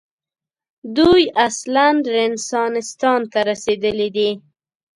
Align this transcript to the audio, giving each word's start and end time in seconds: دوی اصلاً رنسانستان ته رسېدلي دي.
دوی 0.97 1.23
اصلاً 1.47 1.87
رنسانستان 2.15 3.19
ته 3.31 3.39
رسېدلي 3.49 4.09
دي. 4.15 4.29